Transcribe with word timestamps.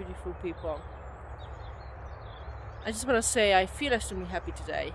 Beautiful 0.00 0.32
people. 0.42 0.80
I 2.86 2.90
just 2.90 3.06
want 3.06 3.18
to 3.18 3.22
say 3.22 3.52
I 3.54 3.66
feel 3.66 3.92
extremely 3.92 4.28
happy 4.28 4.50
today. 4.50 4.94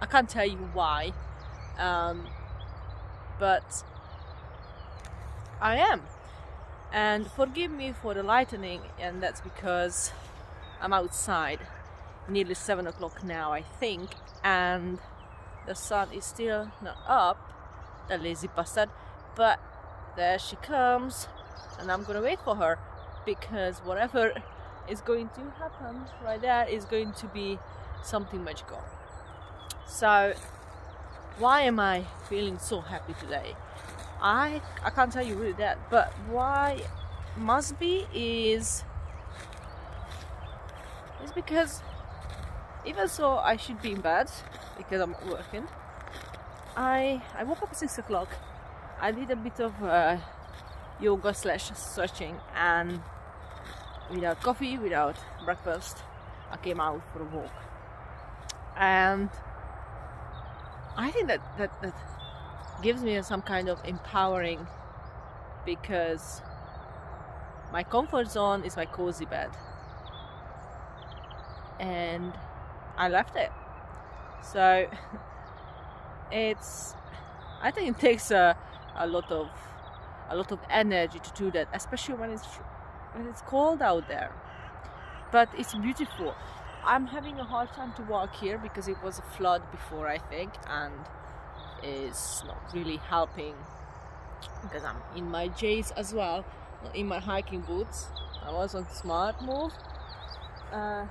I 0.00 0.06
can't 0.06 0.28
tell 0.28 0.44
you 0.44 0.56
why, 0.72 1.12
um, 1.78 2.26
but 3.38 3.84
I 5.60 5.76
am. 5.76 6.02
And 6.92 7.30
forgive 7.30 7.70
me 7.70 7.92
for 7.92 8.12
the 8.12 8.24
lightning, 8.24 8.80
and 8.98 9.22
that's 9.22 9.40
because 9.40 10.10
I'm 10.80 10.92
outside. 10.92 11.60
Nearly 12.28 12.54
seven 12.54 12.88
o'clock 12.88 13.22
now, 13.22 13.52
I 13.52 13.62
think, 13.62 14.10
and 14.42 14.98
the 15.68 15.76
sun 15.76 16.08
is 16.12 16.24
still 16.24 16.72
not 16.82 16.98
up. 17.06 17.38
The 18.08 18.18
lazy 18.18 18.48
bastard, 18.48 18.88
but 19.36 19.60
there 20.16 20.40
she 20.40 20.56
comes, 20.56 21.28
and 21.78 21.92
I'm 21.92 22.02
gonna 22.02 22.22
wait 22.22 22.40
for 22.40 22.56
her 22.56 22.80
because 23.28 23.78
whatever 23.80 24.32
is 24.88 25.02
going 25.02 25.28
to 25.28 25.42
happen 25.58 26.00
right 26.24 26.40
there 26.40 26.66
is 26.66 26.86
going 26.86 27.12
to 27.12 27.26
be 27.26 27.58
something 28.02 28.42
magical. 28.42 28.82
So, 29.86 30.34
why 31.38 31.62
am 31.62 31.78
I 31.78 32.04
feeling 32.28 32.58
so 32.58 32.80
happy 32.80 33.14
today? 33.20 33.54
I 34.22 34.62
I 34.82 34.90
can't 34.90 35.12
tell 35.12 35.26
you 35.26 35.34
really 35.34 35.58
that, 35.64 35.90
but 35.90 36.12
why 36.28 36.80
must 37.36 37.78
be 37.78 38.06
is 38.14 38.84
is 41.22 41.32
because 41.32 41.82
even 42.86 43.08
so 43.08 43.36
I 43.36 43.56
should 43.56 43.80
be 43.82 43.92
in 43.92 44.00
bed 44.00 44.30
because 44.78 45.00
I'm 45.00 45.14
working. 45.28 45.66
I 46.76 47.22
I 47.36 47.44
woke 47.44 47.62
up 47.62 47.70
at 47.70 47.76
six 47.76 47.98
o'clock. 47.98 48.28
I 49.00 49.12
did 49.12 49.30
a 49.30 49.36
bit 49.36 49.60
of 49.60 49.72
uh, 49.82 50.16
yoga 51.00 51.34
slash 51.34 51.70
stretching 51.76 52.36
and 52.56 53.00
without 54.10 54.40
coffee, 54.40 54.78
without 54.78 55.16
breakfast, 55.44 55.98
I 56.50 56.56
came 56.56 56.80
out 56.80 57.02
for 57.12 57.22
a 57.22 57.24
walk. 57.24 57.52
And 58.76 59.28
I 60.96 61.10
think 61.10 61.28
that, 61.28 61.40
that, 61.58 61.82
that 61.82 61.94
gives 62.82 63.02
me 63.02 63.20
some 63.22 63.42
kind 63.42 63.68
of 63.68 63.80
empowering 63.84 64.66
because 65.64 66.42
my 67.72 67.82
comfort 67.82 68.30
zone 68.30 68.64
is 68.64 68.76
my 68.76 68.86
cozy 68.86 69.24
bed. 69.24 69.50
And 71.78 72.32
I 72.96 73.08
left 73.08 73.36
it. 73.36 73.52
So 74.42 74.88
it's 76.32 76.94
I 77.60 77.70
think 77.70 77.96
it 77.96 78.00
takes 78.00 78.30
a, 78.30 78.56
a 78.96 79.06
lot 79.06 79.30
of 79.30 79.48
a 80.30 80.36
lot 80.36 80.52
of 80.52 80.58
energy 80.70 81.18
to 81.18 81.30
do 81.34 81.50
that, 81.52 81.68
especially 81.72 82.14
when 82.14 82.30
it's 82.30 82.46
and 83.14 83.26
it's 83.28 83.42
cold 83.42 83.82
out 83.82 84.08
there 84.08 84.32
but 85.30 85.50
it's 85.58 85.74
beautiful. 85.74 86.34
I'm 86.84 87.06
having 87.06 87.38
a 87.38 87.44
hard 87.44 87.70
time 87.74 87.92
to 87.96 88.02
walk 88.02 88.34
here 88.34 88.56
because 88.56 88.88
it 88.88 88.96
was 89.02 89.18
a 89.18 89.22
flood 89.36 89.62
before 89.70 90.08
i 90.08 90.16
think 90.16 90.52
and 90.68 90.94
it's 91.82 92.42
not 92.44 92.58
really 92.72 92.96
helping 92.96 93.54
because 94.62 94.84
i'm 94.84 94.96
in 95.14 95.30
my 95.30 95.48
j's 95.48 95.90
as 95.92 96.14
well 96.14 96.44
in 96.94 97.06
my 97.06 97.18
hiking 97.18 97.60
boots. 97.60 98.08
I 98.42 98.52
was 98.52 98.74
on 98.74 98.86
smart 98.90 99.42
move. 99.42 99.72
Uh, 100.72 101.06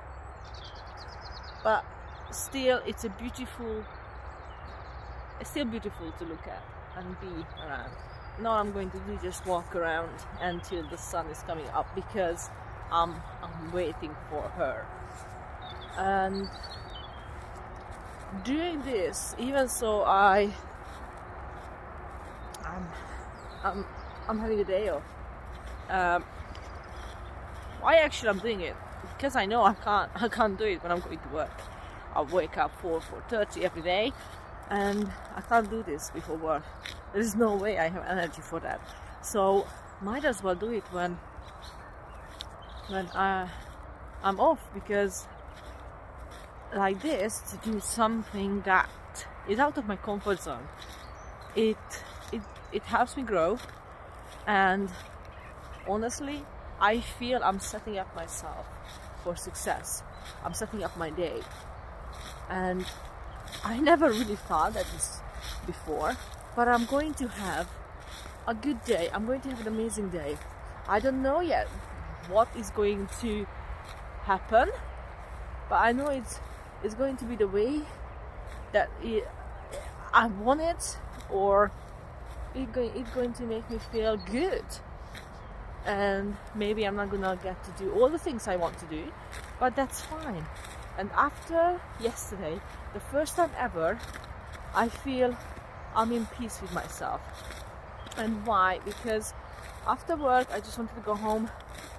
but 1.62 1.84
still 2.30 2.80
it's 2.86 3.04
a 3.04 3.08
beautiful 3.08 3.84
it's 5.40 5.50
still 5.50 5.64
beautiful 5.64 6.12
to 6.12 6.24
look 6.24 6.46
at 6.46 6.62
and 6.96 7.20
be 7.20 7.44
around 7.64 7.90
now 8.40 8.52
I'm 8.52 8.72
going 8.72 8.90
to 8.90 8.98
do 9.00 9.18
just 9.22 9.44
walk 9.46 9.74
around 9.74 10.10
until 10.40 10.86
the 10.88 10.96
sun 10.96 11.26
is 11.26 11.42
coming 11.42 11.66
up 11.68 11.92
because 11.94 12.50
I'm, 12.92 13.14
I'm 13.42 13.72
waiting 13.72 14.14
for 14.30 14.42
her. 14.42 14.86
And 15.96 16.48
doing 18.44 18.82
this 18.82 19.34
even 19.38 19.68
so 19.68 20.02
I 20.02 20.50
I'm 22.64 22.86
I'm, 23.64 23.86
I'm 24.28 24.38
having 24.38 24.60
a 24.60 24.64
day 24.64 24.90
off. 24.90 25.02
Um, 25.88 26.24
why 27.80 27.96
actually 27.96 28.28
I'm 28.28 28.38
doing 28.38 28.60
it? 28.60 28.76
Because 29.16 29.34
I 29.34 29.46
know 29.46 29.62
I 29.64 29.74
can't 29.74 30.10
I 30.14 30.28
can't 30.28 30.58
do 30.58 30.64
it 30.64 30.82
when 30.82 30.92
I'm 30.92 31.00
going 31.00 31.18
to 31.18 31.28
work. 31.30 31.60
I 32.14 32.22
wake 32.22 32.56
up 32.58 32.74
4 32.80 33.00
4.30 33.00 33.62
every 33.62 33.82
day 33.82 34.12
and 34.70 35.10
I 35.34 35.40
can't 35.40 35.68
do 35.70 35.82
this 35.82 36.10
before 36.10 36.36
work. 36.36 36.64
There 37.12 37.20
is 37.20 37.34
no 37.34 37.56
way 37.56 37.78
I 37.78 37.88
have 37.88 38.04
energy 38.06 38.42
for 38.42 38.60
that. 38.60 38.80
So 39.22 39.66
might 40.02 40.24
as 40.24 40.42
well 40.42 40.54
do 40.54 40.70
it 40.70 40.84
when 40.92 41.18
when 42.88 43.06
I 43.08 43.48
I'm 44.22 44.40
off 44.40 44.60
because 44.74 45.26
like 46.74 47.00
this 47.02 47.40
to 47.50 47.70
do 47.70 47.80
something 47.80 48.60
that 48.62 48.88
is 49.48 49.58
out 49.58 49.78
of 49.78 49.86
my 49.86 49.96
comfort 49.96 50.42
zone. 50.42 50.68
It 51.56 51.76
it 52.32 52.42
it 52.72 52.82
helps 52.82 53.16
me 53.16 53.22
grow 53.22 53.58
and 54.46 54.90
honestly 55.86 56.44
I 56.80 57.00
feel 57.00 57.42
I'm 57.42 57.58
setting 57.58 57.98
up 57.98 58.14
myself 58.14 58.66
for 59.24 59.34
success. 59.34 60.02
I'm 60.44 60.54
setting 60.54 60.84
up 60.84 60.96
my 60.96 61.10
day 61.10 61.40
and 62.50 62.84
I 63.64 63.78
never 63.78 64.10
really 64.10 64.36
thought 64.36 64.74
that 64.74 64.86
this 64.92 65.20
before, 65.66 66.16
but 66.56 66.68
I'm 66.68 66.86
going 66.86 67.14
to 67.14 67.28
have 67.28 67.68
a 68.46 68.54
good 68.54 68.82
day. 68.84 69.10
I'm 69.12 69.26
going 69.26 69.40
to 69.42 69.50
have 69.50 69.60
an 69.60 69.68
amazing 69.68 70.08
day. 70.08 70.38
I 70.88 71.00
don't 71.00 71.22
know 71.22 71.40
yet 71.40 71.68
what 72.28 72.48
is 72.56 72.70
going 72.70 73.08
to 73.20 73.46
happen, 74.22 74.70
but 75.68 75.76
I 75.76 75.92
know 75.92 76.08
it's 76.08 76.40
it's 76.82 76.94
going 76.94 77.16
to 77.18 77.24
be 77.24 77.36
the 77.36 77.48
way 77.48 77.82
that 78.72 78.88
it, 79.02 79.28
I 80.12 80.26
want 80.26 80.60
it, 80.60 80.98
or 81.30 81.70
it 82.54 82.72
going 82.72 82.92
it's 82.94 83.10
going 83.10 83.32
to 83.34 83.42
make 83.44 83.68
me 83.70 83.78
feel 83.92 84.16
good. 84.16 84.64
And 85.84 86.36
maybe 86.54 86.84
I'm 86.84 86.96
not 86.96 87.10
gonna 87.10 87.38
get 87.42 87.62
to 87.64 87.70
do 87.82 87.92
all 87.92 88.08
the 88.08 88.18
things 88.18 88.48
I 88.48 88.56
want 88.56 88.78
to 88.78 88.86
do, 88.86 89.04
but 89.58 89.76
that's 89.76 90.00
fine. 90.02 90.44
And 90.98 91.10
after 91.12 91.80
yesterday, 92.00 92.60
the 92.92 93.00
first 93.00 93.36
time 93.36 93.50
ever, 93.56 93.98
I 94.74 94.88
feel 94.88 95.36
I'm 95.94 96.12
in 96.12 96.26
peace 96.26 96.60
with 96.60 96.72
myself. 96.74 97.20
And 98.16 98.44
why? 98.44 98.80
Because 98.84 99.32
after 99.86 100.16
work, 100.16 100.48
I 100.52 100.58
just 100.58 100.76
wanted 100.76 100.96
to 100.96 101.00
go 101.02 101.14
home. 101.14 101.48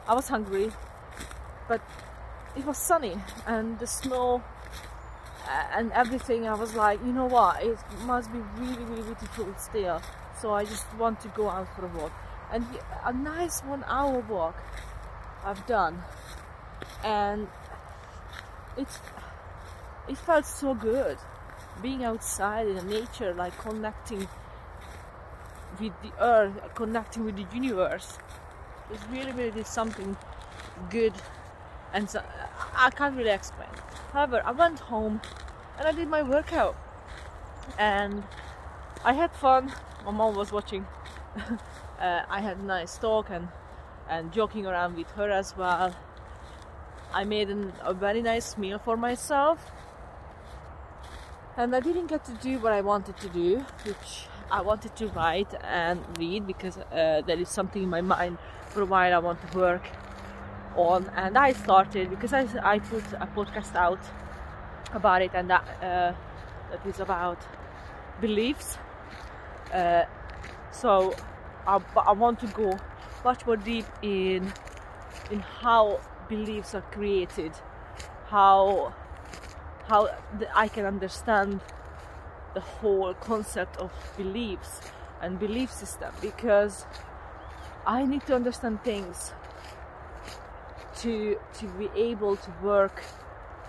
I 0.05 0.13
was 0.13 0.27
hungry, 0.27 0.71
but 1.69 1.81
it 2.57 2.65
was 2.65 2.77
sunny 2.77 3.15
and 3.47 3.79
the 3.79 3.87
snow 3.87 4.43
uh, 5.47 5.77
and 5.77 5.93
everything. 5.93 6.45
I 6.45 6.55
was 6.55 6.75
like, 6.75 6.99
you 7.05 7.13
know 7.13 7.25
what? 7.25 7.63
It 7.63 7.77
must 8.05 8.31
be 8.33 8.39
really, 8.57 8.83
really 8.83 9.03
beautiful 9.03 9.53
still. 9.57 10.01
So 10.41 10.53
I 10.53 10.65
just 10.65 10.85
want 10.95 11.21
to 11.21 11.29
go 11.29 11.49
out 11.49 11.73
for 11.75 11.85
a 11.85 11.89
walk. 11.97 12.11
And 12.51 12.65
a 13.05 13.13
nice 13.13 13.61
one 13.61 13.85
hour 13.87 14.19
walk 14.19 14.57
I've 15.45 15.65
done. 15.67 16.03
And 17.03 17.47
it 20.07 20.17
felt 20.17 20.45
so 20.45 20.73
good 20.73 21.17
being 21.81 22.03
outside 22.03 22.67
in 22.67 22.89
nature 22.89 23.33
like 23.33 23.57
connecting 23.57 24.27
with 25.79 25.93
the 26.01 26.11
earth 26.19 26.53
connecting 26.75 27.25
with 27.25 27.35
the 27.35 27.45
universe. 27.55 28.17
It's 28.91 29.05
really 29.07 29.31
really 29.31 29.63
something 29.63 30.17
good 30.89 31.13
and 31.93 32.09
so, 32.09 32.21
I 32.75 32.91
can't 32.91 33.15
really 33.15 33.31
explain. 33.31 33.69
However 34.13 34.41
I 34.45 34.51
went 34.51 34.79
home 34.79 35.21
and 35.77 35.87
I 35.87 35.91
did 35.91 36.07
my 36.07 36.23
workout 36.23 36.75
and 37.77 38.23
I 39.03 39.13
had 39.13 39.31
fun. 39.33 39.71
My 40.05 40.11
mom 40.11 40.35
was 40.35 40.51
watching. 40.51 40.85
Uh, 41.99 42.23
I 42.29 42.39
had 42.39 42.55
a 42.59 42.63
nice 42.63 42.97
talk 42.97 43.29
and 43.29 43.49
and 44.07 44.31
joking 44.31 44.65
around 44.65 44.95
with 44.95 45.11
her 45.11 45.29
as 45.29 45.57
well 45.57 45.93
I 47.13 47.23
made 47.23 47.49
an, 47.49 47.73
a 47.81 47.93
very 47.93 48.21
nice 48.21 48.57
meal 48.57 48.79
for 48.79 48.97
myself. 48.97 49.71
And 51.57 51.75
I 51.75 51.79
didn't 51.79 52.07
get 52.07 52.23
to 52.25 52.33
do 52.33 52.59
what 52.59 52.71
I 52.71 52.81
wanted 52.81 53.17
to 53.17 53.29
do 53.29 53.65
which 53.85 54.27
I 54.51 54.61
wanted 54.61 54.95
to 54.95 55.07
write 55.07 55.53
and 55.63 55.99
read 56.17 56.47
because 56.47 56.77
uh, 56.77 57.21
there 57.25 57.39
is 57.39 57.49
something 57.49 57.83
in 57.83 57.89
my 57.89 58.01
mind 58.01 58.37
for 58.69 58.81
a 58.81 58.85
while 58.85 59.13
I 59.13 59.19
want 59.19 59.39
to 59.51 59.57
work 59.57 59.87
on. 60.75 61.09
And 61.15 61.37
I 61.37 61.53
started 61.53 62.09
because 62.09 62.33
I, 62.33 62.47
I 62.63 62.79
put 62.79 63.03
a 63.13 63.27
podcast 63.27 63.75
out 63.75 63.99
about 64.93 65.21
it 65.21 65.31
and 65.33 65.49
that, 65.49 65.67
uh, 65.81 66.13
that 66.71 66.85
is 66.85 66.99
about 66.99 67.39
beliefs. 68.21 68.77
Uh, 69.73 70.03
so 70.71 71.13
I, 71.67 71.81
I 71.97 72.13
want 72.13 72.39
to 72.39 72.47
go 72.47 72.77
much 73.23 73.45
more 73.45 73.57
deep 73.57 73.85
in 74.01 74.51
in 75.29 75.39
how 75.39 75.99
beliefs 76.29 76.75
are 76.75 76.81
created, 76.81 77.51
how 78.27 78.93
how 79.87 80.07
I 80.53 80.67
can 80.67 80.85
understand 80.85 81.61
the 82.53 82.61
whole 82.61 83.13
concept 83.15 83.77
of 83.77 83.91
beliefs 84.17 84.81
and 85.21 85.39
belief 85.39 85.71
system 85.71 86.13
because 86.21 86.85
I 87.85 88.05
need 88.05 88.25
to 88.27 88.35
understand 88.35 88.83
things 88.83 89.33
to 90.97 91.37
to 91.59 91.67
be 91.79 91.89
able 91.95 92.35
to 92.35 92.51
work 92.61 93.03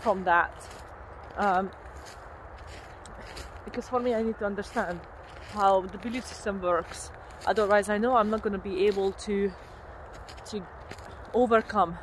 from 0.00 0.24
that. 0.24 0.52
Um, 1.36 1.70
because 3.64 3.88
for 3.88 4.00
me 4.00 4.14
I 4.14 4.22
need 4.22 4.38
to 4.38 4.46
understand 4.46 5.00
how 5.52 5.82
the 5.82 5.98
belief 5.98 6.26
system 6.26 6.60
works. 6.60 7.10
Otherwise 7.46 7.88
I 7.88 7.98
know 7.98 8.16
I'm 8.16 8.30
not 8.30 8.42
going 8.42 8.52
to 8.52 8.64
be 8.70 8.86
able 8.86 9.12
to 9.12 9.52
to 10.50 10.62
overcome 11.32 11.98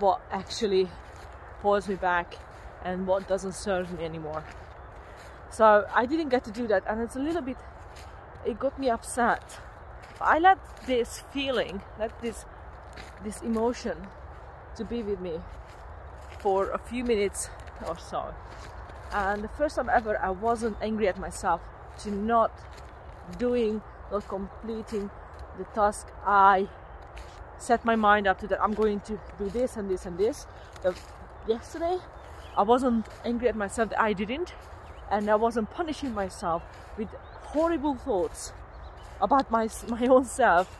what 0.00 0.20
actually 0.30 0.88
holds 1.62 1.88
me 1.88 1.94
back 1.94 2.36
and 2.84 3.06
what 3.06 3.28
doesn't 3.28 3.54
serve 3.54 3.92
me 3.98 4.04
anymore. 4.04 4.44
So 5.50 5.86
I 5.94 6.06
didn't 6.06 6.30
get 6.30 6.44
to 6.44 6.50
do 6.50 6.66
that 6.68 6.84
and 6.86 7.00
it's 7.00 7.16
a 7.16 7.20
little 7.20 7.42
bit 7.42 7.56
it 8.44 8.58
got 8.58 8.78
me 8.78 8.90
upset. 8.90 9.60
I 10.20 10.38
let 10.38 10.58
this 10.86 11.22
feeling 11.32 11.82
let 11.98 12.20
this 12.20 12.44
this 13.24 13.40
emotion 13.42 13.96
to 14.76 14.84
be 14.84 15.02
with 15.02 15.20
me 15.20 15.40
for 16.40 16.70
a 16.70 16.78
few 16.78 17.04
minutes 17.04 17.50
or 17.86 17.98
so. 17.98 18.34
And 19.12 19.44
the 19.44 19.48
first 19.48 19.76
time 19.76 19.90
ever 19.90 20.18
I 20.18 20.30
wasn't 20.30 20.76
angry 20.80 21.08
at 21.08 21.18
myself 21.18 21.60
to 22.00 22.10
not 22.10 22.50
doing 23.38 23.82
or 24.10 24.20
completing 24.22 25.10
the 25.58 25.64
task 25.64 26.08
I 26.26 26.68
set 27.62 27.84
my 27.84 27.96
mind 27.96 28.26
up 28.26 28.40
to 28.40 28.46
that 28.48 28.60
I'm 28.60 28.74
going 28.74 29.00
to 29.00 29.20
do 29.38 29.48
this 29.48 29.76
and 29.76 29.88
this 29.88 30.04
and 30.04 30.18
this. 30.18 30.46
Uh, 30.84 30.92
yesterday 31.46 31.98
I 32.56 32.62
wasn't 32.62 33.06
angry 33.24 33.48
at 33.48 33.56
myself 33.56 33.90
that 33.90 34.00
I 34.00 34.12
didn't 34.12 34.54
and 35.10 35.30
I 35.30 35.36
wasn't 35.36 35.70
punishing 35.70 36.12
myself 36.12 36.62
with 36.98 37.08
horrible 37.42 37.94
thoughts 37.94 38.52
about 39.20 39.50
my 39.50 39.68
my 39.88 40.06
own 40.06 40.24
self. 40.24 40.78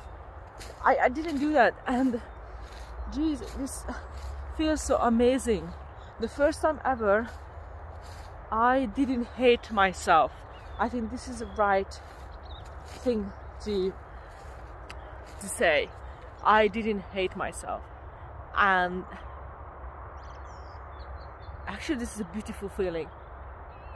I, 0.84 0.96
I 0.96 1.08
didn't 1.08 1.38
do 1.38 1.52
that 1.52 1.74
and 1.86 2.20
geez 3.14 3.40
this 3.58 3.84
feels 4.56 4.82
so 4.82 4.96
amazing. 4.96 5.70
The 6.20 6.28
first 6.28 6.62
time 6.62 6.80
ever 6.84 7.28
I 8.50 8.86
didn't 8.86 9.26
hate 9.36 9.70
myself. 9.70 10.32
I 10.78 10.88
think 10.88 11.10
this 11.10 11.28
is 11.28 11.38
the 11.38 11.46
right 11.56 12.00
thing 13.04 13.32
to 13.64 13.92
to 15.40 15.48
say 15.48 15.88
I 16.44 16.68
didn't 16.68 17.00
hate 17.12 17.36
myself. 17.36 17.82
And 18.56 19.04
actually 21.66 21.98
this 21.98 22.14
is 22.14 22.20
a 22.20 22.24
beautiful 22.24 22.68
feeling. 22.68 23.08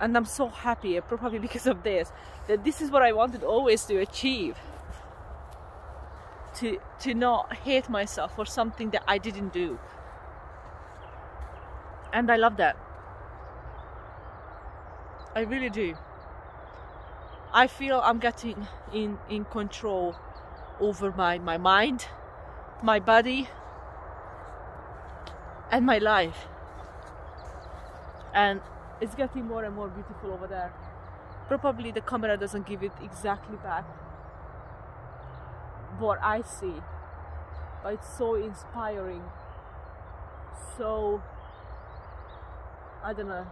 And 0.00 0.16
I'm 0.16 0.24
so 0.24 0.48
happy 0.48 1.00
probably 1.00 1.38
because 1.38 1.66
of 1.66 1.82
this 1.82 2.12
that 2.48 2.64
this 2.64 2.80
is 2.80 2.90
what 2.90 3.02
I 3.02 3.12
wanted 3.12 3.42
always 3.42 3.84
to 3.86 3.98
achieve. 3.98 4.56
To 6.56 6.78
to 7.00 7.14
not 7.14 7.54
hate 7.54 7.88
myself 7.88 8.34
for 8.34 8.46
something 8.46 8.90
that 8.90 9.02
I 9.06 9.18
didn't 9.18 9.52
do. 9.52 9.78
And 12.12 12.30
I 12.30 12.36
love 12.36 12.56
that. 12.56 12.76
I 15.34 15.40
really 15.40 15.68
do. 15.68 15.94
I 17.52 17.66
feel 17.66 18.00
I'm 18.02 18.18
getting 18.18 18.66
in 18.92 19.18
in 19.28 19.44
control 19.44 20.16
over 20.80 21.12
my 21.12 21.38
my 21.38 21.58
mind 21.58 22.06
my 22.82 22.98
body 22.98 23.48
and 25.70 25.84
my 25.86 25.98
life. 25.98 26.46
And 28.34 28.60
it's 29.00 29.14
getting 29.14 29.46
more 29.46 29.64
and 29.64 29.74
more 29.74 29.88
beautiful 29.88 30.32
over 30.32 30.46
there. 30.46 30.72
Probably 31.48 31.90
the 31.90 32.00
camera 32.00 32.36
doesn't 32.36 32.66
give 32.66 32.82
it 32.82 32.92
exactly 33.02 33.56
back 33.56 33.84
what 35.98 36.18
I 36.22 36.42
see 36.42 36.74
but 37.86 37.94
it's 37.94 38.18
so 38.18 38.34
inspiring. 38.34 39.22
So 40.76 41.22
I 43.04 43.12
don't 43.12 43.28
know. 43.28 43.46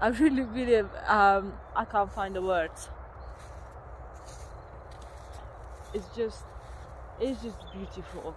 I 0.00 0.08
really 0.20 0.40
really 0.40 0.76
um, 1.08 1.52
I 1.76 1.84
can't 1.84 2.10
find 2.10 2.34
the 2.34 2.40
words. 2.40 2.88
It's 5.92 6.08
just 6.16 6.44
it's 7.20 7.42
just 7.42 7.58
beautiful. 7.72 8.34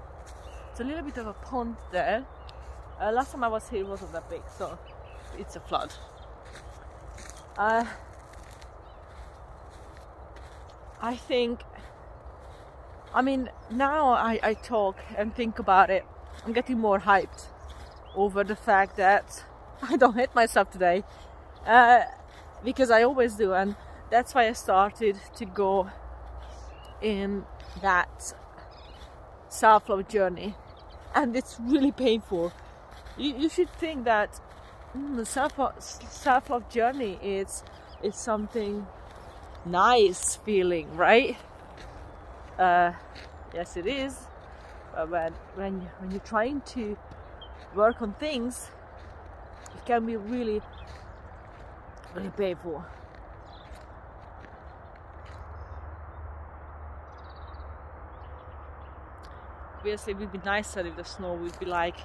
It's 0.72 0.80
a 0.80 0.83
little 0.83 1.04
bit 1.04 1.18
of 1.18 1.27
a 1.27 1.33
pond 1.33 1.77
there. 1.92 2.25
Uh, 3.00 3.12
last 3.12 3.31
time 3.31 3.44
I 3.44 3.48
was 3.48 3.68
here 3.69 3.81
it 3.81 3.88
wasn't 3.88 4.13
that 4.13 4.30
big 4.30 4.42
so 4.57 4.77
it's 5.38 5.56
a 5.56 5.60
flood. 5.60 5.94
Uh, 7.57 7.86
I 11.01 11.16
think 11.16 11.62
I 13.13 13.22
mean 13.22 13.50
now 13.69 14.10
I, 14.10 14.39
I 14.42 14.54
talk 14.54 14.98
and 15.18 15.36
think 15.36 15.60
about 15.60 15.89
it 15.89 16.06
I'm 16.45 16.54
getting 16.54 16.80
more 16.80 17.00
hyped 17.00 17.45
over 18.16 18.44
the 18.44 18.56
fact 18.56 18.98
that 18.98 19.44
I 19.81 19.98
don't 19.98 20.16
hate 20.16 20.33
myself 20.33 20.71
today. 20.71 21.04
Uh, 21.66 22.01
because 22.63 22.92
I 22.92 23.04
always 23.04 23.36
do 23.36 23.54
and 23.54 23.75
that's 24.10 24.33
why 24.33 24.48
I 24.48 24.54
started 24.54 25.18
to 25.36 25.45
go 25.45 25.89
in 27.01 27.45
that 27.81 28.33
self-love 29.56 30.07
journey. 30.07 30.56
And 31.13 31.36
it's 31.36 31.57
really 31.60 31.92
painful. 31.92 32.52
You, 33.18 33.36
you 33.38 33.50
should 33.50 33.69
think 33.69 34.04
that 34.06 34.40
mm, 34.96 35.16
the 35.16 35.25
self 35.25 35.54
self-love 35.80 36.69
journey 36.69 37.18
is 37.22 37.63
is 38.04 38.16
something 38.16 38.86
nice 39.66 40.36
feeling 40.36 40.96
right? 40.96 41.38
Uh, 42.60 42.92
yes 43.54 43.78
it 43.78 43.88
is. 43.88 44.28
But 44.94 45.10
when 45.10 45.34
when 45.56 45.74
when 46.00 46.12
you're 46.12 46.30
trying 46.36 46.62
to 46.75 46.98
work 47.75 48.02
on 48.02 48.13
things 48.13 48.72
it 49.75 49.86
can 49.86 50.06
be 50.06 50.16
really 50.16 50.62
really 52.13 52.31
painful 52.38 52.84
obviously 59.86 60.14
it 60.14 60.18
would 60.18 60.32
be 60.32 60.40
nicer 60.44 60.80
if 60.80 60.96
the 60.96 61.04
snow 61.04 61.36
would 61.36 61.59
be 61.59 61.68
like 61.68 61.98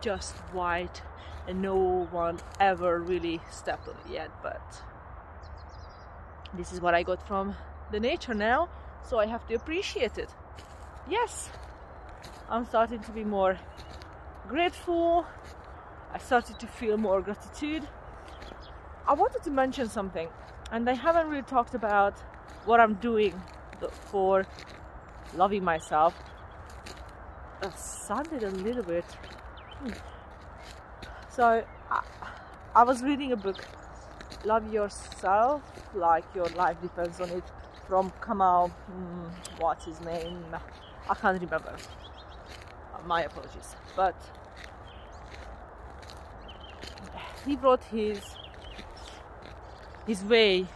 just 0.00 0.34
white 0.54 1.02
and 1.46 1.60
no 1.60 2.06
one 2.10 2.38
ever 2.58 3.00
really 3.00 3.38
stepped 3.50 3.86
on 3.86 3.94
it 3.94 4.10
yet 4.10 4.30
but 4.42 4.82
this 6.54 6.72
is 6.72 6.80
what 6.80 6.94
I 6.94 7.02
got 7.02 7.20
from 7.28 7.54
the 7.92 8.00
nature 8.00 8.32
now 8.32 8.70
so 9.06 9.18
I 9.18 9.26
have 9.26 9.46
to 9.48 9.54
appreciate 9.56 10.16
it 10.16 10.30
yes 11.06 11.50
I'm 12.48 12.64
starting 12.64 13.00
to 13.00 13.10
be 13.10 13.24
more 13.24 13.58
grateful. 14.48 15.26
I 16.14 16.16
started 16.16 16.58
to 16.60 16.66
feel 16.66 16.96
more 16.96 17.20
gratitude. 17.20 17.86
I 19.06 19.12
wanted 19.12 19.42
to 19.42 19.50
mention 19.50 19.90
something, 19.90 20.28
and 20.72 20.88
I 20.88 20.94
haven't 20.94 21.28
really 21.28 21.42
talked 21.42 21.74
about 21.74 22.18
what 22.64 22.80
I'm 22.80 22.94
doing 22.94 23.34
for 24.10 24.46
loving 25.36 25.62
myself. 25.62 26.14
That 27.60 27.78
sounded 27.78 28.44
a 28.44 28.50
little 28.50 28.82
bit. 28.82 29.04
So, 31.30 31.64
I, 31.90 32.02
I 32.74 32.82
was 32.84 33.02
reading 33.02 33.32
a 33.32 33.36
book, 33.36 33.56
Love 34.44 34.72
Yourself, 34.72 35.62
like 35.94 36.24
your 36.34 36.46
life 36.50 36.80
depends 36.80 37.20
on 37.20 37.30
it, 37.30 37.44
from 37.88 38.12
Kamal. 38.24 38.68
Hmm, 38.68 39.28
what's 39.60 39.86
his 39.86 40.00
name? 40.02 40.44
I 41.08 41.14
can't 41.14 41.40
remember. 41.40 41.74
My 43.06 43.22
apologies. 43.22 43.74
But 43.96 44.14
he 47.46 47.56
brought 47.56 47.82
his 47.84 48.20
his 50.06 50.22
way 50.24 50.66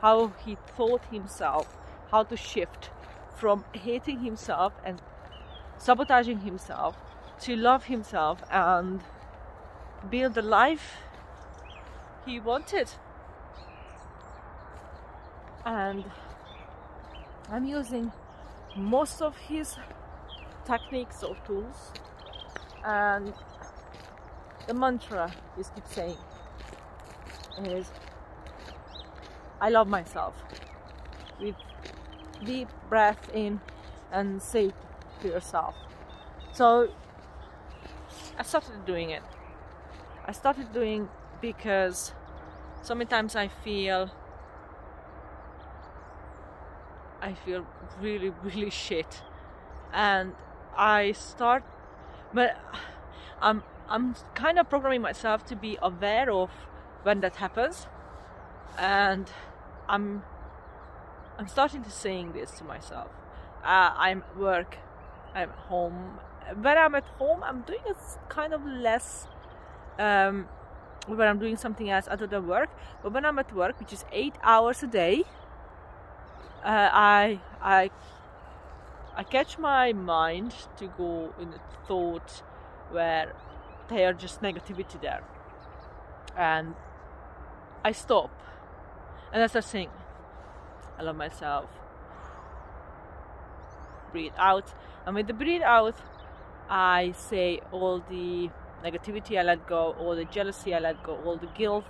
how 0.00 0.28
he 0.44 0.56
thought 0.76 1.04
himself 1.10 1.66
how 2.10 2.22
to 2.22 2.36
shift 2.36 2.90
from 3.34 3.64
hating 3.72 4.20
himself 4.20 4.72
and 4.84 5.00
sabotaging 5.84 6.40
himself 6.40 6.96
to 7.38 7.54
love 7.54 7.84
himself 7.84 8.42
and 8.50 9.00
build 10.10 10.32
the 10.32 10.40
life 10.40 10.96
he 12.24 12.40
wanted. 12.40 12.88
And 15.66 16.04
I'm 17.50 17.66
using 17.66 18.10
most 18.74 19.20
of 19.20 19.36
his 19.36 19.76
techniques 20.64 21.22
or 21.22 21.36
tools. 21.46 21.92
And 22.82 23.34
the 24.66 24.72
mantra 24.72 25.30
you 25.58 25.64
keep 25.74 25.86
saying 25.86 26.16
is 27.66 27.90
I 29.60 29.68
love 29.68 29.88
myself. 29.88 30.34
With 31.38 31.56
deep 32.42 32.68
breath 32.88 33.28
in 33.34 33.60
and 34.10 34.40
say 34.40 34.72
to 35.24 35.28
yourself. 35.28 35.74
So 36.52 36.90
I 38.38 38.42
started 38.42 38.84
doing 38.86 39.10
it. 39.10 39.22
I 40.26 40.32
started 40.32 40.72
doing 40.72 41.08
because 41.40 42.12
sometimes 42.82 43.34
I 43.36 43.48
feel 43.48 44.10
I 47.20 47.34
feel 47.34 47.66
really 48.00 48.30
really 48.42 48.70
shit. 48.70 49.22
And 49.92 50.32
I 50.76 51.12
start, 51.12 51.62
but 52.32 52.56
I'm 53.40 53.62
I'm 53.88 54.14
kind 54.34 54.58
of 54.58 54.68
programming 54.68 55.02
myself 55.02 55.44
to 55.46 55.56
be 55.56 55.78
aware 55.82 56.30
of 56.30 56.50
when 57.02 57.20
that 57.20 57.36
happens, 57.36 57.86
and 58.78 59.30
I'm 59.88 60.22
I'm 61.38 61.48
starting 61.48 61.82
to 61.84 61.90
saying 61.90 62.32
this 62.32 62.50
to 62.58 62.64
myself. 62.64 63.08
Uh, 63.62 63.92
I'm 63.96 64.24
work, 64.36 64.78
I'm 65.34 65.50
at 65.50 65.56
home. 65.56 66.18
When 66.60 66.78
I'm 66.78 66.94
at 66.94 67.06
home, 67.18 67.42
I'm 67.42 67.62
doing 67.62 67.80
it 67.86 67.96
kind 68.28 68.52
of 68.52 68.64
less. 68.64 69.26
Um, 69.98 70.48
when 71.06 71.28
I'm 71.28 71.38
doing 71.38 71.56
something 71.56 71.90
else 71.90 72.08
other 72.10 72.26
than 72.26 72.46
work, 72.46 72.70
but 73.02 73.12
when 73.12 73.24
I'm 73.26 73.38
at 73.38 73.54
work, 73.54 73.78
which 73.78 73.92
is 73.92 74.04
eight 74.10 74.34
hours 74.42 74.82
a 74.82 74.86
day, 74.86 75.24
uh, 76.64 76.88
I 76.92 77.40
I 77.60 77.90
I 79.14 79.22
catch 79.22 79.58
my 79.58 79.92
mind 79.92 80.54
to 80.78 80.86
go 80.86 81.34
in 81.38 81.48
a 81.48 81.60
thought 81.86 82.42
where 82.90 83.34
there 83.88 84.08
are 84.08 84.12
just 84.14 84.40
negativity 84.40 85.00
there, 85.00 85.22
and 86.36 86.74
I 87.84 87.92
stop 87.92 88.30
and 89.32 89.42
I 89.42 89.46
start 89.46 89.64
saying, 89.64 89.90
"I 90.98 91.02
love 91.02 91.16
myself." 91.16 91.68
Breathe 94.12 94.32
out, 94.38 94.72
and 95.06 95.14
with 95.14 95.26
the 95.26 95.34
breathe 95.34 95.62
out, 95.62 95.96
I 96.68 97.12
say 97.16 97.60
all 97.72 98.02
the 98.08 98.50
negativity 98.82 99.38
I 99.38 99.42
let 99.42 99.66
go, 99.66 99.94
all 99.98 100.16
the 100.16 100.24
jealousy 100.24 100.74
I 100.74 100.78
let 100.78 101.02
go, 101.02 101.16
all 101.24 101.36
the 101.36 101.46
guilt 101.46 101.84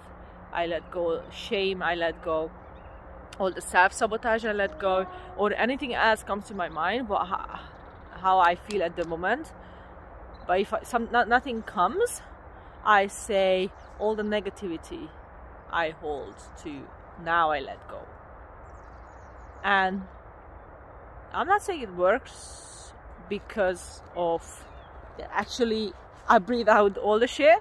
I 0.53 0.67
let 0.67 0.91
go, 0.91 1.23
shame 1.31 1.83
I 1.83 1.95
let 1.95 2.23
go. 2.23 2.51
All 3.39 3.51
the 3.51 3.61
self-sabotage 3.61 4.45
I 4.45 4.53
let 4.53 4.79
go. 4.79 5.07
Or 5.37 5.53
anything 5.55 5.93
else 5.95 6.23
comes 6.23 6.45
to 6.47 6.55
my 6.55 6.69
mind 6.69 7.09
what 7.09 7.27
how 7.27 8.39
I 8.39 8.55
feel 8.55 8.83
at 8.83 8.95
the 8.97 9.05
moment. 9.05 9.53
But 10.47 10.61
if 10.61 10.73
I, 10.73 10.83
some 10.83 11.09
not, 11.11 11.29
nothing 11.29 11.63
comes 11.63 12.23
I 12.85 13.07
say 13.07 13.71
all 13.99 14.15
the 14.15 14.23
negativity 14.23 15.09
I 15.73 15.91
hold 15.91 16.35
to 16.63 16.83
now 17.25 17.51
I 17.51 17.61
let 17.61 17.89
go. 17.89 18.01
And 19.65 20.03
I'm 21.33 21.49
not 21.49 21.63
saying 21.63 21.81
it 21.81 21.95
works 21.95 22.84
because 23.29 24.03
of 24.17 24.65
actually 25.31 25.93
I 26.29 26.39
breathe 26.39 26.69
out 26.69 26.97
all 26.99 27.19
the 27.19 27.27
shit. 27.27 27.59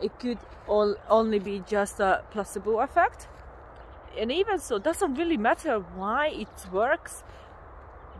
It 0.00 0.18
could 0.18 0.38
all 0.66 0.96
only 1.08 1.38
be 1.38 1.62
just 1.66 2.00
a 2.00 2.24
placebo 2.30 2.80
effect. 2.80 3.28
And 4.18 4.32
even 4.32 4.58
so 4.58 4.78
doesn't 4.78 5.14
really 5.14 5.36
matter 5.36 5.78
why 5.78 6.28
it 6.28 6.72
works. 6.72 7.22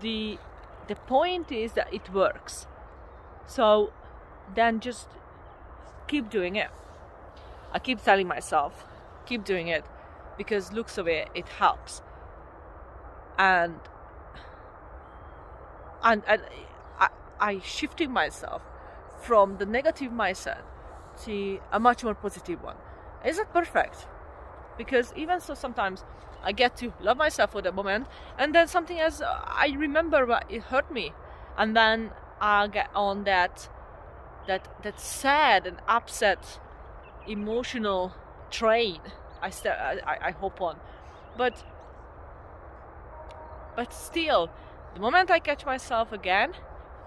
The 0.01 0.39
the 0.87 0.95
point 0.95 1.53
is 1.53 1.73
that 1.73 1.93
it 1.93 2.13
works. 2.13 2.67
So 3.47 3.93
then 4.55 4.81
just 4.81 5.09
keep 6.07 6.31
doing 6.31 6.57
it. 6.57 6.71
I 7.73 7.79
keep 7.79 8.03
telling 8.03 8.27
myself 8.27 8.85
keep 9.29 9.45
doing 9.45 9.69
it 9.69 9.85
because 10.39 10.73
looks 10.73 10.99
of 10.99 11.07
it 11.07 11.29
it 11.35 11.49
helps. 11.49 12.03
And 13.39 13.79
and, 16.03 16.23
I, 16.99 17.09
I 17.41 17.61
shifted 17.61 18.11
myself 18.11 18.63
from 19.21 19.59
the 19.59 19.67
negative 19.67 20.13
mindset 20.13 20.61
to 21.25 21.61
a 21.73 21.81
much 21.81 22.05
more 22.05 22.15
positive 22.15 22.63
one. 22.63 22.77
Is 23.25 23.39
it 23.39 23.53
perfect? 23.53 24.07
Because 24.77 25.13
even 25.17 25.41
so 25.41 25.55
sometimes 25.55 26.05
I 26.43 26.53
get 26.53 26.77
to 26.79 26.93
love 27.01 27.17
myself 27.17 27.53
for 27.53 27.63
the 27.63 27.73
moment 27.73 28.07
and 28.39 28.55
then 28.55 28.69
something 28.69 28.99
else 28.99 29.21
uh, 29.21 29.41
I 29.45 29.75
remember 29.77 30.25
what 30.25 30.45
it 30.49 30.63
hurt 30.63 30.93
me. 30.93 31.13
And 31.57 31.77
then 31.77 32.13
I 32.41 32.69
get 32.69 32.91
on 32.95 33.25
that 33.25 33.69
that 34.47 34.69
that 34.83 35.01
sad 35.01 35.67
and 35.67 35.79
upset 35.89 36.61
emotional 37.27 38.15
train 38.51 39.01
I, 39.43 39.51
st- 39.51 39.75
I, 39.75 40.19
I 40.23 40.31
hope 40.31 40.61
on. 40.61 40.77
But 41.37 41.65
but 43.77 43.93
still 43.93 44.51
the 44.99 45.03
moment 45.03 45.31
I 45.31 45.39
catch 45.39 45.65
myself 45.65 46.13
again 46.13 46.55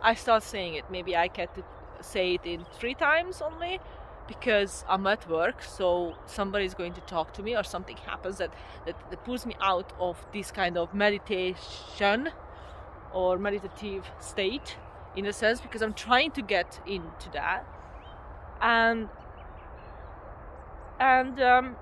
I 0.01 0.15
start 0.15 0.43
saying 0.43 0.75
it. 0.75 0.86
Maybe 0.89 1.15
I 1.15 1.27
get 1.27 1.53
to 1.55 1.63
say 2.01 2.33
it 2.33 2.45
in 2.45 2.65
three 2.79 2.95
times 2.95 3.41
only 3.41 3.79
because 4.27 4.83
I'm 4.89 5.05
at 5.07 5.29
work, 5.29 5.62
so 5.62 6.15
somebody's 6.25 6.74
going 6.74 6.93
to 6.93 7.01
talk 7.01 7.33
to 7.33 7.43
me, 7.43 7.55
or 7.55 7.63
something 7.63 7.98
happens 7.98 8.38
that, 8.38 8.53
that, 8.86 8.95
that 9.10 9.24
pulls 9.25 9.45
me 9.45 9.55
out 9.62 9.91
of 10.00 10.25
this 10.31 10.51
kind 10.51 10.77
of 10.77 10.93
meditation 10.93 12.29
or 13.13 13.38
meditative 13.38 14.10
state, 14.19 14.77
in 15.15 15.25
a 15.25 15.33
sense, 15.33 15.60
because 15.60 15.81
I'm 15.81 15.93
trying 15.93 16.31
to 16.31 16.41
get 16.41 16.79
into 16.88 17.29
that, 17.33 17.65
and 18.62 19.10
and 21.00 21.41
um, 21.41 21.75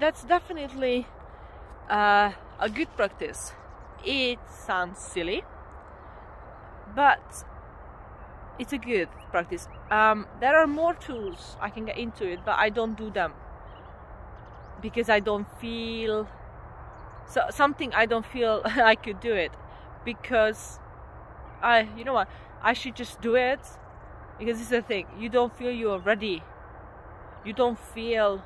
that's 0.00 0.24
definitely 0.24 1.06
uh, 1.90 2.32
a 2.58 2.68
good 2.68 2.88
practice. 2.96 3.52
It 4.04 4.38
sounds 4.48 4.98
silly, 4.98 5.42
but 6.94 7.44
it's 8.58 8.72
a 8.72 8.78
good 8.78 9.08
practice. 9.30 9.68
Um, 9.90 10.26
there 10.40 10.56
are 10.58 10.66
more 10.66 10.94
tools 10.94 11.56
I 11.60 11.70
can 11.70 11.84
get 11.84 11.98
into 11.98 12.26
it, 12.26 12.40
but 12.44 12.58
I 12.58 12.70
don't 12.70 12.96
do 12.96 13.10
them 13.10 13.32
because 14.80 15.08
I 15.08 15.20
don't 15.20 15.46
feel 15.60 16.28
so 17.26 17.42
something 17.50 17.92
I 17.94 18.06
don't 18.06 18.26
feel 18.26 18.62
I 18.64 18.94
could 18.94 19.20
do 19.20 19.32
it 19.32 19.52
because 20.04 20.78
I 21.62 21.88
you 21.96 22.04
know 22.04 22.14
what 22.14 22.28
I 22.62 22.72
should 22.72 22.96
just 22.96 23.20
do 23.20 23.34
it 23.34 23.60
because 24.38 24.60
it's 24.60 24.70
the 24.70 24.82
thing 24.82 25.06
you 25.18 25.28
don't 25.28 25.54
feel 25.56 25.70
you're 25.70 25.98
ready 25.98 26.42
you 27.44 27.52
don't 27.52 27.78
feel 27.78 28.42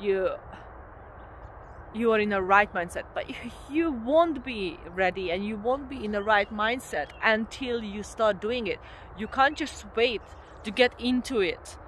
you 0.00 0.30
you 1.94 2.10
are 2.12 2.18
in 2.18 2.30
the 2.30 2.42
right 2.42 2.72
mindset 2.74 3.04
but 3.14 3.24
you 3.70 3.92
won't 3.92 4.44
be 4.44 4.78
ready 4.94 5.30
and 5.30 5.46
you 5.46 5.56
won't 5.56 5.88
be 5.88 6.04
in 6.04 6.12
the 6.12 6.22
right 6.22 6.52
mindset 6.52 7.08
until 7.22 7.82
you 7.82 8.02
start 8.02 8.40
doing 8.40 8.66
it. 8.66 8.80
You 9.16 9.28
can't 9.28 9.56
just 9.56 9.86
wait 9.94 10.22
to 10.64 10.70
get 10.70 10.92
into 10.98 11.40
it. 11.40 11.78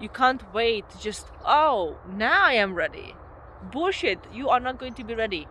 You 0.00 0.08
can't 0.08 0.42
wait 0.54 0.86
just 0.98 1.26
oh 1.44 1.98
now 2.08 2.46
i 2.46 2.54
am 2.54 2.74
ready. 2.74 3.14
Bullshit 3.70 4.18
you 4.32 4.48
are 4.48 4.60
not 4.60 4.78
going 4.78 4.94
to 4.94 5.04
be 5.04 5.14
ready 5.14 5.46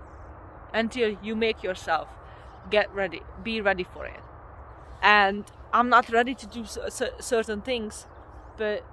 until 0.74 1.16
you 1.22 1.36
make 1.36 1.62
yourself 1.62 2.08
get 2.72 2.94
ready 2.94 3.22
be 3.44 3.62
ready 3.62 3.84
for 3.84 4.06
it. 4.06 4.22
And 5.04 5.46
i'm 5.72 5.88
not 5.88 6.10
ready 6.10 6.34
to 6.34 6.48
do 6.48 6.66
certain 7.20 7.62
things 7.62 8.08
but 8.58 8.84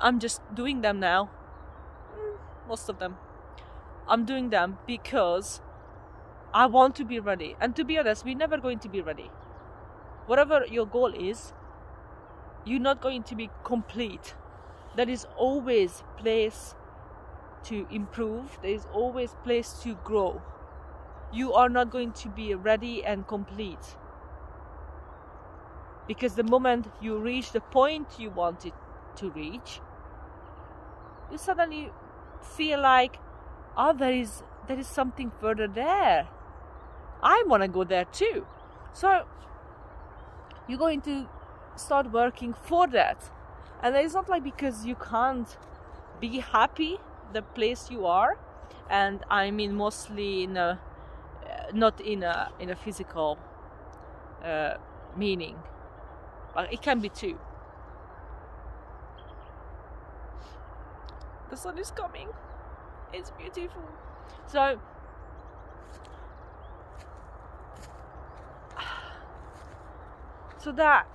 i'm 0.00 0.18
just 0.18 0.40
doing 0.54 0.80
them 0.80 0.98
now. 1.00 1.28
Mm, 2.16 2.38
most 2.66 2.88
of 2.88 2.98
them 2.98 3.18
I'm 4.08 4.24
doing 4.24 4.50
them 4.50 4.78
because 4.86 5.60
I 6.54 6.66
want 6.66 6.96
to 6.96 7.04
be 7.04 7.20
ready. 7.20 7.56
And 7.60 7.76
to 7.76 7.84
be 7.84 7.98
honest, 7.98 8.24
we're 8.24 8.36
never 8.36 8.58
going 8.58 8.78
to 8.80 8.88
be 8.88 9.00
ready. 9.02 9.30
Whatever 10.26 10.64
your 10.66 10.86
goal 10.86 11.12
is, 11.14 11.52
you're 12.64 12.80
not 12.80 13.00
going 13.00 13.22
to 13.24 13.34
be 13.34 13.50
complete. 13.64 14.34
There 14.96 15.08
is 15.08 15.26
always 15.36 16.02
place 16.16 16.74
to 17.64 17.86
improve. 17.90 18.58
There 18.62 18.72
is 18.72 18.86
always 18.92 19.36
place 19.44 19.74
to 19.82 19.94
grow. 20.04 20.42
You 21.32 21.52
are 21.52 21.68
not 21.68 21.90
going 21.90 22.12
to 22.12 22.28
be 22.28 22.54
ready 22.54 23.04
and 23.04 23.26
complete. 23.26 23.96
Because 26.06 26.34
the 26.34 26.42
moment 26.42 26.90
you 27.02 27.18
reach 27.18 27.52
the 27.52 27.60
point 27.60 28.06
you 28.18 28.30
wanted 28.30 28.72
to 29.16 29.30
reach, 29.30 29.80
you 31.30 31.36
suddenly 31.36 31.90
feel 32.40 32.80
like 32.80 33.18
oh 33.78 33.92
there 33.92 34.12
is 34.12 34.42
there 34.66 34.78
is 34.78 34.86
something 34.86 35.30
further 35.40 35.66
there. 35.66 36.28
I 37.22 37.42
want 37.46 37.62
to 37.62 37.68
go 37.68 37.84
there 37.84 38.04
too. 38.04 38.46
So 38.92 39.24
you're 40.68 40.78
going 40.78 41.00
to 41.02 41.26
start 41.76 42.12
working 42.12 42.52
for 42.52 42.86
that. 42.88 43.30
And 43.82 43.96
it's 43.96 44.14
not 44.14 44.28
like 44.28 44.44
because 44.44 44.84
you 44.84 44.94
can't 44.94 45.56
be 46.20 46.40
happy 46.40 46.98
the 47.32 47.42
place 47.42 47.90
you 47.90 48.04
are. 48.06 48.36
And 48.90 49.22
i 49.30 49.50
mean 49.50 49.74
mostly 49.74 50.44
in 50.44 50.56
a 50.56 50.80
uh, 51.48 51.72
not 51.72 52.00
in 52.00 52.22
a 52.22 52.50
in 52.58 52.70
a 52.70 52.76
physical 52.76 53.38
uh, 54.44 54.74
meaning. 55.16 55.56
But 56.54 56.72
it 56.72 56.82
can 56.82 57.00
be 57.00 57.08
too. 57.08 57.38
The 61.50 61.56
sun 61.56 61.78
is 61.78 61.90
coming 61.90 62.28
it's 63.12 63.30
beautiful. 63.32 63.82
So 64.46 64.80
so 70.58 70.72
that 70.72 71.06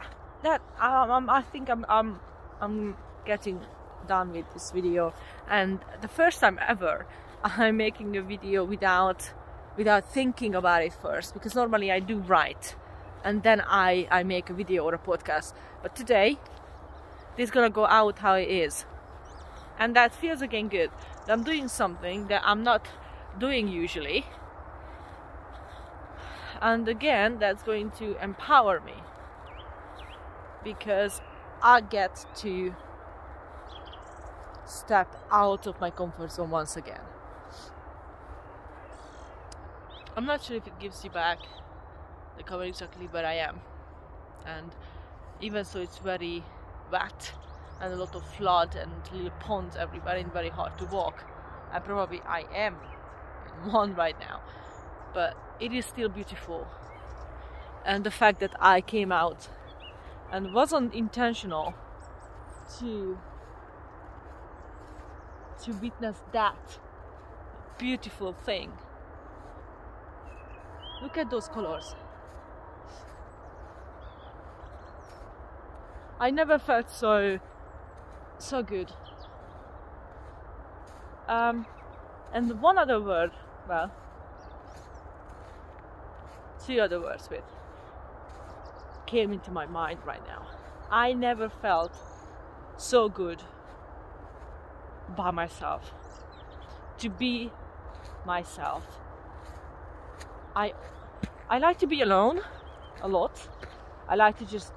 that 0.43 0.61
um, 0.79 1.29
I 1.29 1.41
think 1.41 1.69
I'm 1.69 1.85
I'm 1.89 2.19
I'm 2.61 2.97
getting 3.25 3.61
done 4.07 4.33
with 4.33 4.51
this 4.53 4.71
video 4.71 5.13
and 5.49 5.79
the 6.01 6.07
first 6.07 6.39
time 6.41 6.59
ever 6.67 7.05
I'm 7.43 7.77
making 7.77 8.17
a 8.17 8.21
video 8.21 8.63
without 8.63 9.31
without 9.77 10.05
thinking 10.05 10.53
about 10.55 10.83
it 10.83 10.93
first 10.93 11.33
because 11.33 11.55
normally 11.55 11.91
I 11.91 11.99
do 11.99 12.17
write 12.19 12.75
and 13.23 13.43
then 13.43 13.61
I, 13.65 14.07
I 14.11 14.23
make 14.23 14.49
a 14.49 14.53
video 14.53 14.83
or 14.83 14.93
a 14.93 14.99
podcast. 14.99 15.53
But 15.81 15.95
today, 15.95 16.37
this 17.37 17.45
is 17.45 17.51
gonna 17.51 17.69
go 17.69 17.85
out 17.85 18.19
how 18.19 18.33
it 18.33 18.49
is. 18.49 18.85
And 19.79 19.95
that 19.95 20.13
feels 20.13 20.41
again 20.41 20.67
good. 20.67 20.91
I'm 21.27 21.43
doing 21.43 21.67
something 21.67 22.27
that 22.27 22.41
I'm 22.45 22.63
not 22.63 22.87
doing 23.39 23.67
usually. 23.67 24.25
And 26.61 26.87
again, 26.87 27.39
that's 27.39 27.63
going 27.63 27.91
to 27.91 28.21
empower 28.23 28.79
me 28.79 28.95
because 30.63 31.21
I 31.61 31.81
get 31.81 32.25
to 32.37 32.75
step 34.65 35.13
out 35.31 35.67
of 35.67 35.79
my 35.81 35.89
comfort 35.89 36.31
zone 36.31 36.49
once 36.49 36.77
again. 36.77 37.01
I'm 40.15 40.25
not 40.25 40.43
sure 40.43 40.57
if 40.57 40.67
it 40.67 40.79
gives 40.79 41.03
you 41.03 41.09
back 41.09 41.39
the 42.37 42.43
cover 42.43 42.63
exactly 42.63 43.07
where 43.07 43.25
I 43.25 43.33
am, 43.33 43.61
and 44.45 44.71
even 45.41 45.65
so, 45.65 45.79
it's 45.79 45.97
very 45.97 46.43
wet 46.91 47.33
and 47.81 47.93
a 47.93 47.95
lot 47.95 48.15
of 48.15 48.25
flood 48.35 48.75
and 48.75 48.91
little 49.11 49.31
ponds 49.39 49.75
everywhere 49.75 50.15
and 50.15 50.31
very 50.31 50.49
hard 50.49 50.77
to 50.77 50.85
walk. 50.85 51.25
And 51.73 51.83
probably 51.83 52.21
I 52.21 52.45
am 52.53 52.75
in 53.65 53.71
one 53.71 53.95
right 53.95 54.19
now, 54.19 54.41
but 55.13 55.35
it 55.59 55.73
is 55.73 55.85
still 55.85 56.09
beautiful. 56.09 56.67
And 57.85 58.03
the 58.03 58.11
fact 58.11 58.39
that 58.39 58.55
I 58.59 58.81
came 58.81 59.11
out 59.11 59.49
and 60.31 60.53
wasn't 60.53 60.93
intentional 60.93 61.73
to 62.79 63.17
to 65.63 65.71
witness 65.73 66.17
that 66.31 66.79
beautiful 67.77 68.33
thing. 68.33 68.71
Look 71.01 71.17
at 71.17 71.29
those 71.29 71.47
colors. 71.47 71.95
I 76.19 76.29
never 76.31 76.57
felt 76.57 76.89
so 76.89 77.39
so 78.43 78.61
good. 78.61 78.91
Um, 81.27 81.65
and 82.33 82.61
one 82.61 82.77
other 82.77 82.99
word, 82.99 83.31
well, 83.67 83.91
two 86.65 86.79
other 86.79 86.99
words 86.99 87.29
with 87.29 87.43
came 89.05 89.31
into 89.31 89.51
my 89.51 89.65
mind 89.65 89.99
right 90.05 90.25
now. 90.27 90.45
I 90.89 91.13
never 91.13 91.49
felt 91.49 91.95
so 92.77 93.09
good 93.09 93.41
by 95.15 95.31
myself. 95.31 95.93
To 96.99 97.09
be 97.09 97.51
myself. 98.25 98.83
I 100.55 100.73
I 101.49 101.59
like 101.59 101.79
to 101.79 101.87
be 101.87 102.01
alone 102.01 102.41
a 103.01 103.07
lot. 103.07 103.47
I 104.07 104.15
like 104.15 104.37
to 104.39 104.45
just 104.45 104.73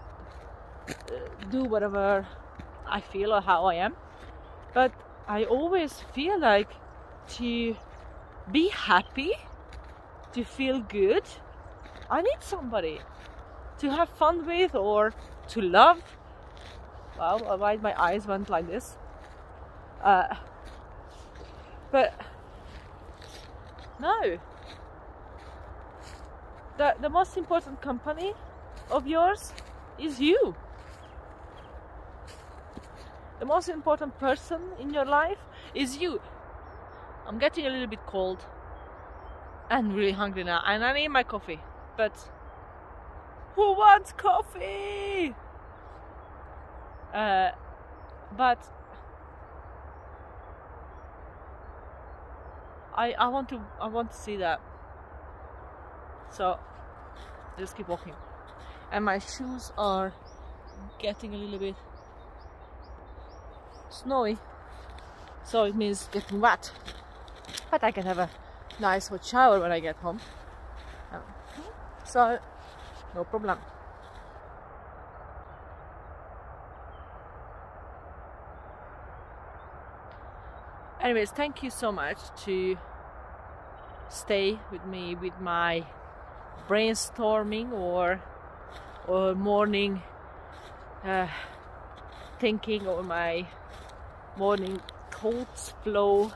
uh, 0.88 0.94
do 1.50 1.64
whatever 1.64 2.26
I 2.88 3.00
feel 3.00 3.32
or 3.32 3.40
how 3.40 3.64
I 3.66 3.74
am. 3.74 3.94
But 4.74 4.92
I 5.28 5.44
always 5.44 6.04
feel 6.14 6.38
like 6.38 6.70
to 7.36 7.76
be 8.52 8.68
happy, 8.68 9.32
to 10.32 10.44
feel 10.44 10.80
good, 10.80 11.24
I 12.10 12.22
need 12.22 12.40
somebody 12.40 13.00
to 13.78 13.90
have 13.90 14.08
fun 14.08 14.46
with 14.46 14.74
or 14.74 15.12
to 15.48 15.60
love. 15.60 16.00
Well, 17.18 17.58
why 17.58 17.76
my 17.76 18.00
eyes 18.00 18.26
went 18.26 18.48
like 18.48 18.66
this? 18.66 18.96
Uh, 20.02 20.34
but 21.90 22.14
no, 23.98 24.38
the 26.76 26.94
the 27.00 27.08
most 27.08 27.36
important 27.36 27.80
company 27.80 28.34
of 28.90 29.06
yours 29.06 29.52
is 29.98 30.20
you. 30.20 30.54
The 33.38 33.46
most 33.46 33.68
important 33.68 34.18
person 34.18 34.60
in 34.80 34.92
your 34.94 35.04
life 35.04 35.38
is 35.74 35.98
you. 35.98 36.20
I'm 37.26 37.38
getting 37.38 37.66
a 37.66 37.70
little 37.70 37.86
bit 37.86 38.06
cold 38.06 38.44
and 39.68 39.94
really 39.94 40.12
hungry 40.12 40.44
now, 40.44 40.62
and 40.66 40.84
I 40.84 40.92
need 40.92 41.08
my 41.08 41.22
coffee. 41.22 41.60
But 41.96 42.12
who 43.54 43.72
wants 43.72 44.12
coffee? 44.12 45.34
Uh, 47.12 47.50
but 48.36 48.58
I 52.94 53.12
I 53.12 53.28
want 53.28 53.48
to 53.50 53.60
I 53.80 53.88
want 53.88 54.10
to 54.12 54.16
see 54.16 54.36
that. 54.36 54.60
So 56.30 56.58
just 57.58 57.76
keep 57.76 57.88
walking. 57.88 58.14
And 58.92 59.04
my 59.04 59.18
shoes 59.18 59.72
are 59.76 60.14
getting 60.98 61.34
a 61.34 61.36
little 61.36 61.58
bit 61.58 61.76
snowy. 63.90 64.38
So 65.44 65.64
it 65.64 65.76
means 65.76 66.08
getting 66.12 66.40
wet. 66.40 66.72
But 67.70 67.84
I 67.84 67.90
can 67.90 68.04
have 68.04 68.18
a 68.18 68.30
nice 68.80 69.08
hot 69.08 69.24
shower 69.24 69.60
when 69.60 69.72
I 69.72 69.80
get 69.80 69.96
home. 69.96 70.20
Um, 71.12 71.22
so 72.04 72.38
no 73.14 73.24
problem. 73.24 73.58
anyways 81.06 81.30
thank 81.30 81.62
you 81.62 81.70
so 81.70 81.92
much 81.92 82.18
to 82.36 82.76
stay 84.08 84.58
with 84.72 84.84
me 84.86 85.14
with 85.14 85.38
my 85.40 85.86
brainstorming 86.68 87.70
or 87.70 88.20
or 89.06 89.32
morning 89.32 90.02
uh, 91.04 91.28
thinking 92.40 92.88
or 92.88 93.04
my 93.04 93.46
morning 94.36 94.80
thoughts 95.10 95.72
flow 95.82 96.32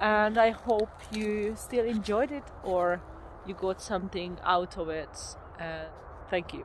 and 0.00 0.38
I 0.38 0.50
hope 0.50 0.90
you 1.12 1.54
still 1.56 1.84
enjoyed 1.84 2.30
it 2.30 2.44
or 2.62 3.00
you 3.46 3.54
got 3.54 3.80
something 3.80 4.38
out 4.44 4.78
of 4.78 4.88
it. 4.88 5.08
Uh, 5.58 5.84
thank 6.30 6.52
you. 6.52 6.64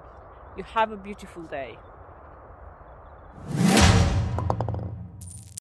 You 0.57 0.63
have 0.63 0.91
a 0.91 0.97
beautiful 0.97 1.43
day 1.43 1.77